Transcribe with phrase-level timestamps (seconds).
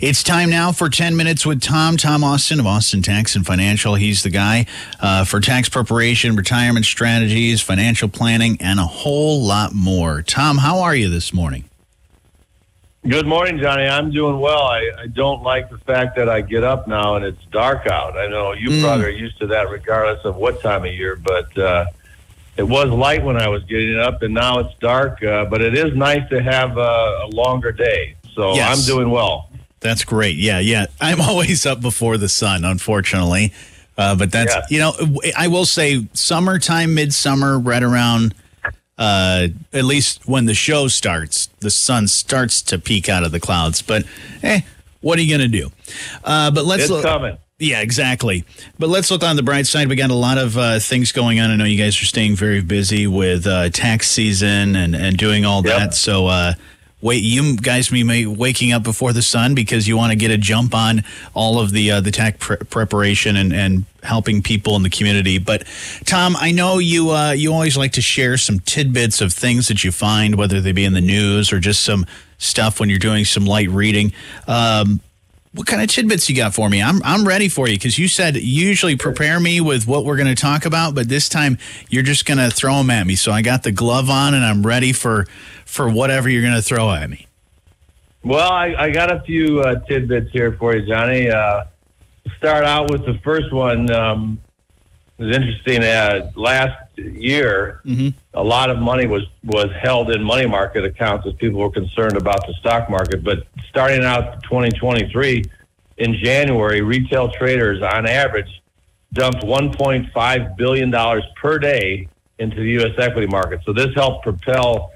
[0.00, 1.98] It's time now for 10 Minutes with Tom.
[1.98, 3.96] Tom Austin of Austin Tax and Financial.
[3.96, 4.64] He's the guy
[4.98, 10.22] uh, for tax preparation, retirement strategies, financial planning, and a whole lot more.
[10.22, 11.64] Tom, how are you this morning?
[13.06, 13.84] Good morning, Jonny.
[13.86, 14.62] I'm doing well.
[14.62, 18.16] I, I don't like the fact that I get up now and it's dark out.
[18.16, 18.82] I know you Mm.
[18.82, 21.84] probably are used to that regardless of what time of year, but uh,
[22.56, 25.22] it was light when I was getting up and now it's dark.
[25.22, 28.16] Uh, but it is nice to have a, a longer day.
[28.34, 28.78] So Yes.
[28.78, 29.49] I'm doing well.
[29.80, 30.36] That's great.
[30.36, 30.86] Yeah, yeah.
[31.00, 33.52] I'm always up before the sun, unfortunately.
[33.98, 34.62] Uh, but that's, Yeah.
[34.70, 38.34] you know, I will say summertime, midsummer, right around,
[38.98, 43.40] uh, at least when the show starts, the sun starts to peek out of the
[43.40, 43.82] clouds.
[43.82, 44.04] But,
[44.42, 44.60] eh,
[45.00, 45.70] what are you going to do?
[46.24, 47.02] Uh, but let's It's look.
[47.04, 47.36] coming.
[47.58, 48.44] Yeah, exactly.
[48.78, 49.88] But let's look on the bright side.
[49.88, 51.50] We got a lot of uh, things going on.
[51.50, 55.44] I know you guys are staying very busy with uh, tax season and, and doing
[55.44, 55.78] all Yep.
[55.78, 55.94] that.
[55.94, 56.54] So, uh,
[57.02, 60.38] wait, you guys may waking up before the sun because you want to get a
[60.38, 61.04] jump on
[61.34, 65.38] all of the uh, the pre- preparation and, and helping people in the community.
[65.38, 65.64] But
[66.04, 69.84] Tom, I know you uh, you always like to share some tidbits of things that
[69.84, 72.06] you find, whether they be in the news or just some
[72.38, 74.12] stuff when you're doing some light reading.
[74.46, 75.00] Um,
[75.52, 76.82] what kind of tidbits you got for me?
[76.82, 80.34] I'm I'm ready for you because you said usually prepare me with what we're going
[80.34, 83.16] to talk about, but this time you're just going to throw them at me.
[83.16, 85.26] So I got the glove on and I'm ready for
[85.64, 87.26] for whatever you're going to throw at me.
[88.22, 91.30] Well, I, I got a few uh, tidbits here for you, Jonny.
[91.30, 91.64] Uh,
[92.36, 93.90] start out with the first one.
[93.90, 94.38] Um,
[95.20, 95.84] was interesting.
[95.84, 98.14] Uh, last year, Mhm.
[98.34, 102.16] a lot of money was was held in money market accounts as people were concerned
[102.16, 103.22] about the stock market.
[103.22, 105.44] But starting out 2023,
[105.98, 108.48] in January, retail traders on average
[109.12, 112.92] dumped 1.5 billion dollars per day into the U.S.
[112.98, 113.60] equity market.
[113.66, 114.92] So this helped propel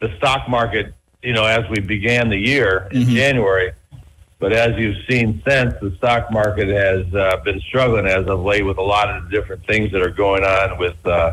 [0.00, 0.92] the stock market,
[1.22, 3.14] you know, as we began the year in Mhm.
[3.14, 3.72] January.
[4.38, 8.64] But as you've seen since, the stock market has uh, been struggling as of late
[8.64, 11.32] with a lot of different things that are going on with, uh,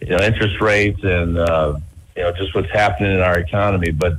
[0.00, 1.78] you know, interest rates and uh,
[2.16, 3.90] you know just what's happening in our economy.
[3.90, 4.14] But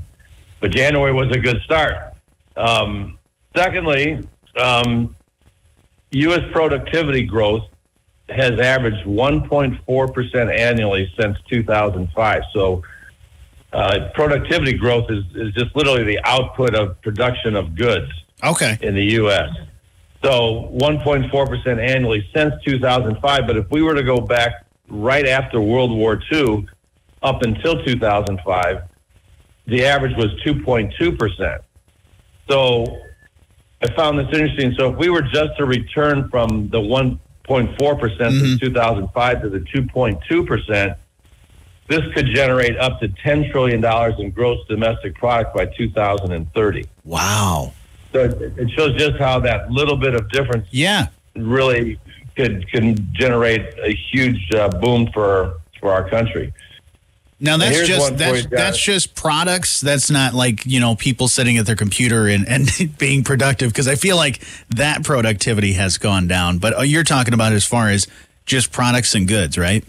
[0.60, 2.14] but January was a good start.
[2.58, 3.18] Um,
[3.56, 4.28] secondly,
[4.58, 5.16] um,
[6.12, 6.42] U.S.
[6.52, 7.64] productivity growth
[8.30, 12.44] has averaged 1.4 percent annually since 2005.
[12.54, 12.84] So
[13.74, 18.12] uh, productivity growth is, is just literally the output of production of goods
[18.44, 18.78] Okay.
[18.82, 19.50] in the U.S.
[20.24, 23.48] So 1.4% annually since 2005.
[23.48, 26.66] But if we were to go back right after World War II
[27.24, 28.78] up until 2005,
[29.68, 31.60] the average was 2.2%.
[32.50, 32.86] So
[33.82, 34.76] I found this interesting.
[34.78, 37.18] So if we were just to return from the 1.4%
[37.70, 38.54] Mhm.
[38.54, 40.96] in 2005 to the 2.2%,
[41.88, 43.84] this could generate up to $10 trillion
[44.20, 46.86] in gross domestic product by 2030.
[47.04, 47.74] Wow.
[48.14, 51.08] So it shows just how that little bit of difference Yeah.
[51.36, 52.00] really
[52.36, 56.54] could can generate a huge uh, boom for for our country.
[57.40, 59.82] Now that's just that's that's just products.
[59.82, 63.88] That's not like you know people sitting at their computer and, and being productive because
[63.88, 66.60] I feel like that productivity has gone down.
[66.60, 68.08] But uh, you're talking about as far as
[68.46, 69.84] just products and goods, right?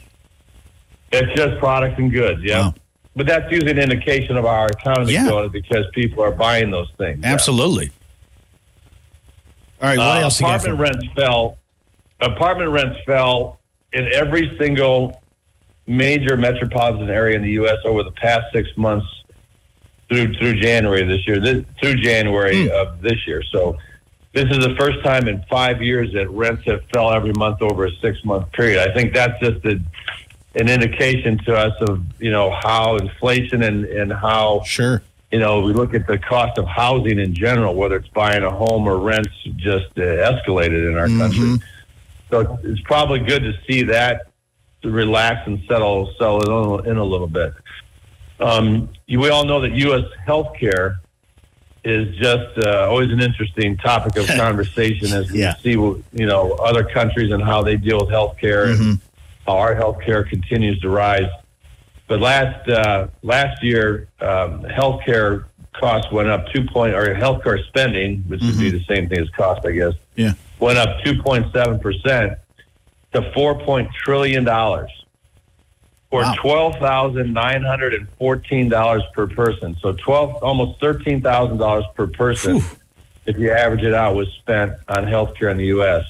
[1.13, 2.61] It's just products and goods, yeah.
[2.61, 2.75] Wow.
[3.17, 5.29] But that's usually an indication of our economy Yeah.
[5.29, 7.21] going because people are buying those things.
[7.23, 7.33] yeah.
[7.33, 7.91] Absolutely.
[9.81, 9.99] All right.
[9.99, 10.41] What Uh, else?
[10.41, 11.59] Apartment rents fell.
[12.21, 13.61] Apartment rents fell
[13.93, 15.21] in every single
[15.87, 17.77] major metropolitan area in the U.S.
[17.85, 19.07] over the past six months
[20.09, 21.39] through through January this year.
[21.41, 23.43] This, through January of this year.
[23.53, 23.77] So
[24.33, 27.85] this is the first time in five years that rents have fell every month over
[27.87, 28.79] a six month period.
[28.89, 29.79] I think that's just a,
[30.57, 35.03] an indication to us of you know how inflation and and how Sure.
[35.33, 38.51] you know, we look at the cost of housing in general, whether it's buying a
[38.51, 41.19] home or rents, just uh, escalated in our Mhm.
[41.19, 41.69] country.
[42.31, 44.23] So it's, probably good to see that
[44.83, 47.53] to relax and settle settle in a, little bit.
[48.41, 50.05] Um, we all know that U.S.
[50.27, 50.97] healthcare
[51.85, 55.55] is just uh, always an interesting topic of conversation as we Yeah.
[55.57, 58.95] see, you know, other countries and how they deal with healthcare and Mhm.
[58.95, 59.01] how
[59.47, 61.29] our healthcare continues to rise.
[62.07, 68.23] But last uh, last year, um, healthcare costs went up two point, or healthcare spending,
[68.29, 70.33] which would be the same thing as cost, I guess, Yeah.
[70.59, 72.39] went up two point seven percent
[73.15, 74.91] to four point trillion dollars,
[76.11, 76.35] or Wow.
[76.41, 79.75] twelve thousand nine hundred and fourteen dollars per person.
[79.81, 82.77] So twelve, almost thirteen thousand dollars per person, Whew.
[83.27, 86.05] if you average it out, was spent on healthcare in the U.S.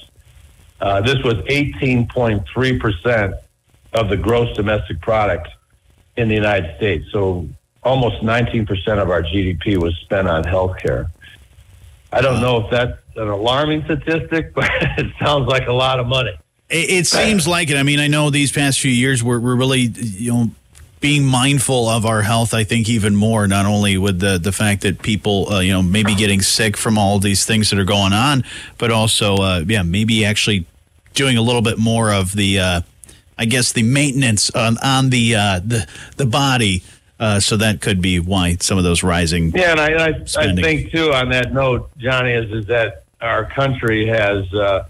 [0.79, 3.35] Uh, this was eighteen point three percent
[3.93, 5.47] of the gross domestic product
[6.17, 7.05] in the United States.
[7.11, 7.47] So
[7.83, 11.07] almost 19% of our GDP was spent on healthcare.
[12.11, 16.07] I don't know if that's an alarming statistic, but it sounds like a lot of
[16.07, 16.31] money.
[16.69, 17.77] It, it seems like it.
[17.77, 20.51] I mean, I know these past few years we're, we're really, you know,
[21.05, 22.51] being mindful of our health.
[22.51, 25.83] I think even more, not only with the the fact that people, uh, you know,
[25.83, 28.43] maybe getting sick from all these things that are going on,
[28.79, 30.65] but also, uh, yeah, maybe actually
[31.13, 32.81] doing a little bit more of the, uh,
[33.37, 35.87] I guess, the maintenance on, on the uh, the
[36.17, 36.81] the body.
[37.19, 39.51] Uh, so that could be why some of those rising.
[39.51, 40.07] Yeah, and I, I,
[40.37, 44.87] I think too on that note, Jonny, is is that our country has, uh,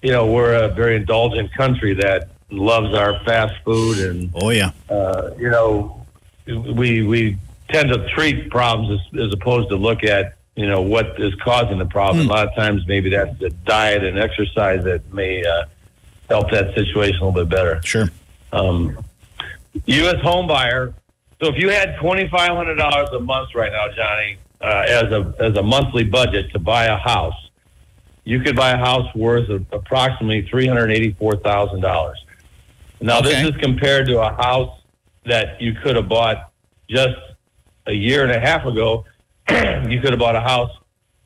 [0.00, 4.72] you know, we're a very indulgent country that loves our fast food and oh yeah,
[4.88, 6.06] uh, you know,
[6.46, 7.36] we we
[7.68, 11.78] tend to treat problems as, as opposed to look at you know what is causing
[11.78, 12.26] the problem.
[12.26, 12.30] Mm.
[12.30, 15.64] A lot of times, maybe that's the diet and exercise that may uh,
[16.28, 17.80] help that situation a little bit better.
[17.84, 18.08] Sure.
[18.52, 18.98] Um,
[19.86, 20.20] U.S.
[20.22, 20.92] home buyer
[21.42, 25.04] so if you had twenty five hundred dollars a month right now, Jonny, uh, as
[25.04, 27.48] a as a monthly budget to buy a house,
[28.24, 32.22] you could buy a house worth of approximately three hundred eighty four thousand dollars.
[33.00, 33.42] Now okay.
[33.42, 34.78] this is compared to a house
[35.24, 36.52] that you could have bought
[36.88, 37.16] just
[37.86, 39.04] a year and a half ago.
[39.48, 40.70] you could have bought a house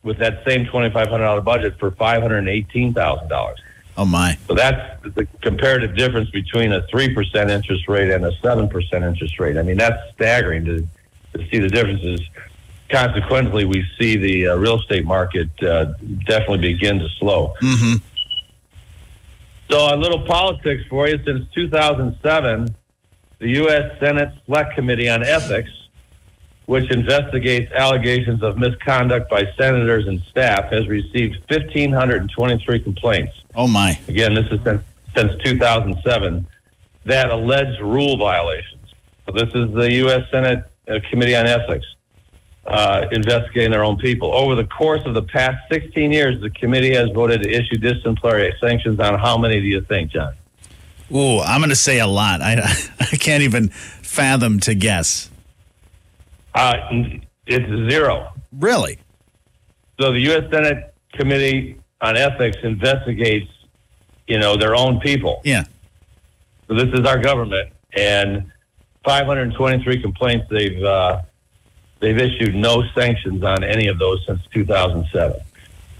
[0.02, 3.58] with that same twenty five hundred dollar budget for five hundred eighteen thousand dollars.
[3.96, 4.36] Oh my!
[4.48, 9.04] So that's the comparative difference between a three percent interest rate and a seven percent
[9.04, 9.56] interest rate.
[9.56, 10.86] I mean, that's staggering to,
[11.34, 12.20] to see the differences.
[12.90, 15.86] Consequently, we see the uh, real estate market uh,
[16.26, 17.54] definitely begin to slow.
[17.62, 17.96] Mm-hmm.
[19.70, 21.18] So, a little politics for you.
[21.24, 22.74] Since 2007,
[23.38, 23.98] the U.S.
[23.98, 25.70] Senate Select Committee on Ethics
[26.66, 33.32] which investigates allegations of misconduct by senators and staff, has received 1,523 complaints.
[33.54, 33.98] Oh, my.
[34.08, 34.82] Again, this is since,
[35.14, 36.46] since 2007
[37.04, 38.94] that alleged rule violations.
[39.26, 40.22] So this is the U.S.
[40.30, 41.86] Senate uh, Committee on Ethics
[42.66, 44.34] uh, investigating their own people.
[44.34, 48.54] Over the course of the past 16 years, the committee has voted to issue disciplinary
[48.60, 50.34] sanctions on how many do you think, John?
[51.14, 52.40] Ooh, I'm going to say a lot.
[52.40, 52.54] I,
[53.00, 55.30] I can't even fathom to guess.
[56.54, 56.76] Uh,
[57.46, 58.32] it's zero.
[58.52, 58.98] Really?
[60.00, 60.44] So the U.S.
[60.50, 63.50] Senate Committee on Ethics investigates,
[64.26, 65.40] you know, their own people.
[65.44, 65.64] Yeah.
[66.68, 68.50] So this is our government, and
[69.04, 70.46] 523 complaints.
[70.50, 71.20] They've uh,
[72.04, 75.40] they've issued no sanctions on any of those since 2007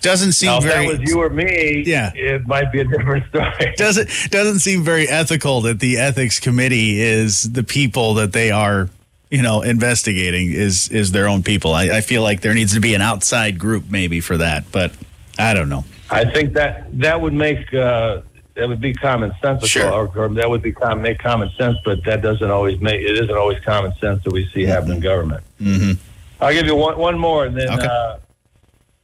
[0.00, 0.84] doesn't seem now, very.
[0.84, 3.72] If that was you or me, yeah, it might be a different story.
[3.76, 8.90] Doesn't doesn't seem very ethical that the ethics committee is the people that they are
[9.30, 11.72] you know, investigating is is their own people.
[11.72, 14.92] I, I feel like there needs to be an outside group maybe for that, but
[15.36, 15.84] I don't know.
[16.08, 18.20] I think that that would make uh,
[18.54, 19.90] that would be common sense, sure.
[19.90, 23.16] or, or, that would be com- make common sense, but that doesn't always make it
[23.16, 24.70] isn't always common sense that we see mm-hmm.
[24.70, 25.42] happen in government.
[25.60, 25.92] Mm-hmm.
[26.40, 27.86] I'll give you one one more, and then okay.
[27.86, 28.18] uh,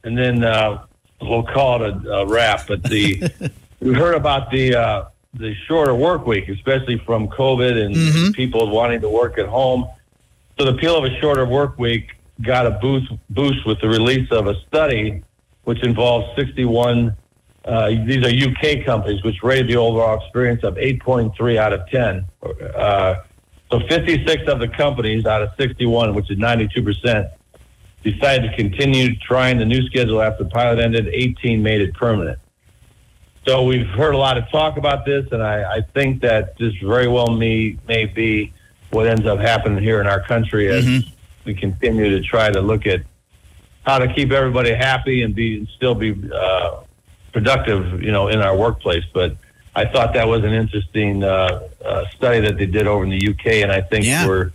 [0.03, 0.83] and then uh,
[1.21, 2.67] we'll call it a, a wrap.
[2.67, 3.29] But the
[3.79, 8.31] we heard about the uh, the shorter work week, especially from COVID and mm-hmm.
[8.31, 9.87] people wanting to work at home.
[10.57, 12.11] So the appeal of a shorter work week
[12.41, 15.23] got a boost boost with the release of a study
[15.63, 17.15] which involves 61.
[17.63, 22.25] Uh, these are UK companies which rated the overall experience of 8.3 out of 10.
[22.75, 23.15] Uh,
[23.71, 27.27] so 56 of the companies out of 61, which is 92 percent,
[28.03, 31.07] decided to continue trying the new schedule after the pilot ended.
[31.07, 32.39] 18 made it permanent.
[33.47, 36.73] So we've heard a lot of talk about this, and I, I think that this
[36.83, 38.53] very well may may be
[38.91, 41.09] what ends up happening here in our country as mm-hmm.
[41.45, 43.01] we continue to try to look at
[43.83, 46.81] how to keep everybody happy and be still be uh,
[47.31, 49.03] productive, you know, in our workplace.
[49.13, 49.35] But
[49.75, 53.27] I thought that was an interesting uh, uh, study that they did over in the
[53.29, 54.27] UK, and I think yeah.
[54.27, 54.51] we're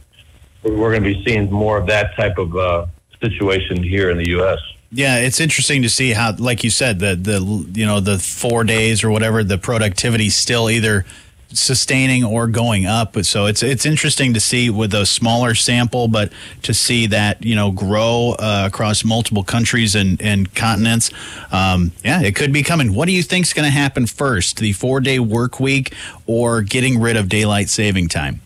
[0.62, 2.86] we're going to be seeing more of that type of uh,
[3.20, 4.58] situation here in the U.S.
[4.92, 7.40] Yeah, it's interesting to see how, like you said, the the
[7.74, 11.04] you know the four days or whatever, the productivity still either
[11.52, 13.16] sustaining or going up.
[13.24, 17.54] So it's it's interesting to see with a smaller sample, but to see that you
[17.54, 21.10] know grow uh, across multiple countries and, and continents.
[21.52, 22.94] Um, yeah, it could be coming.
[22.94, 24.58] What do you think is going to happen first?
[24.58, 25.94] The four day work week
[26.26, 28.40] or getting rid of daylight saving time?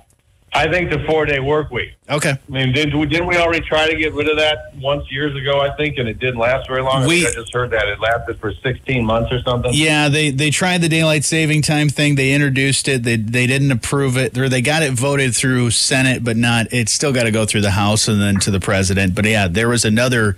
[0.55, 1.95] I think the four day work week.
[2.09, 2.31] Okay.
[2.31, 5.59] I mean, didn't, didn't we already try to get rid of that once years ago?
[5.59, 7.07] I think, and it didn't last very long.
[7.07, 9.71] We, I, I just heard that it lasted for sixteen months or something.
[9.73, 12.15] Yeah, they they tried the daylight saving time thing.
[12.15, 13.03] They introduced it.
[13.03, 16.67] They they didn't approve it, they got it voted through Senate, but not.
[16.71, 19.15] It's still got to go through the House and then to the president.
[19.15, 20.37] But yeah, there was another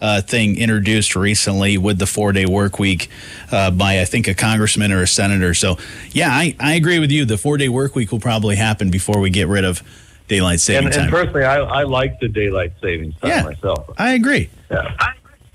[0.00, 3.08] uh, thing introduced recently with the four day work week
[3.52, 5.54] uh, by, I think, a congressman or a senator.
[5.54, 5.78] So,
[6.10, 7.24] yeah, I, I agree with you.
[7.24, 9.82] The four day work week will probably happen before we get rid of
[10.28, 11.02] daylight saving And, time.
[11.04, 13.42] and personally, I, I like the daylight savings time Yeah.
[13.44, 13.90] myself.
[13.98, 14.50] I agree.
[14.70, 14.94] Yeah.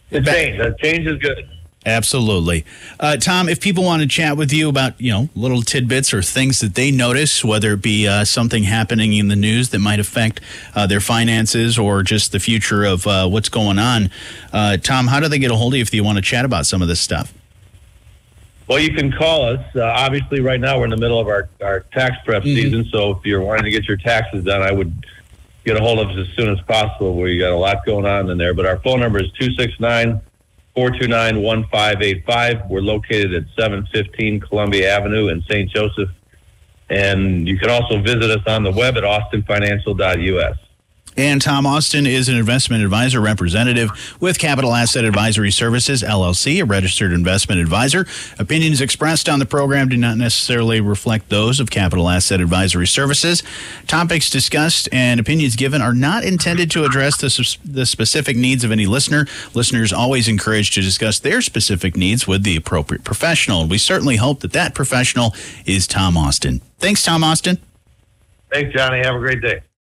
[0.10, 1.48] The change, the change is good.
[1.86, 2.65] Absolutely.
[3.00, 6.21] Uh, Tom, if people want to chat with you about, you know, little tidbits or
[6.21, 10.00] things that they notice, whether it be uh, something happening in the news that might
[10.00, 10.41] affect
[10.75, 14.12] uh, their finances or just the future of uh, what's going on,
[14.51, 16.43] uh, Tom, how do they get a hold of you if you want to chat
[16.43, 17.33] about some of this stuff?
[18.67, 19.65] Well, you can call us.
[19.74, 22.55] Uh, obviously, right now we're in the middle of our, our tax prep Mhm.
[22.55, 24.93] season, so if you're wanting to get your taxes done, I would
[25.65, 27.15] get a hold of us as soon as possible.
[27.15, 30.19] We got a lot going on in there, but our phone number is 269
[30.79, 32.69] 429 1585.
[32.69, 35.69] We're located at 715 Columbia Avenue in St.
[35.69, 36.09] Joseph.
[36.89, 40.57] And you can also visit us on the web at austinfinancial.us.
[41.19, 46.65] And Tom Austin is an investment advisor representative with Capital Asset Advisory Services, LLC, a
[46.65, 48.05] registered investment advisor.
[48.39, 53.43] Opinions expressed on the program do not necessarily reflect those of Capital Asset Advisory Services.
[53.85, 58.71] Topics discussed and opinions given are not intended to address the, the specific needs of
[58.71, 59.25] any listener.
[59.53, 63.67] Listeners always encouraged to discuss their specific needs with the appropriate professional.
[63.67, 65.35] We certainly hope that that professional
[65.65, 66.61] is Tom Austin.
[66.77, 67.57] Thanks, Tom Austin.
[68.53, 68.99] Thanks, Jonny.
[68.99, 69.63] Have a great day.